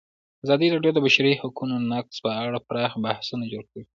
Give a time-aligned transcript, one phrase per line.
[0.45, 3.83] ازادي راډیو د د بشري حقونو نقض په اړه پراخ بحثونه جوړ کړي.